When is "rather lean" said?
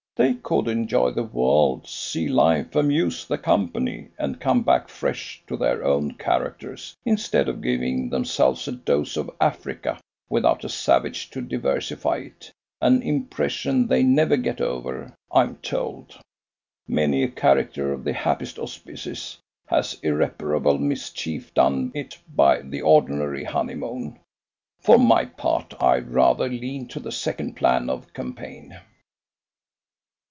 25.97-26.87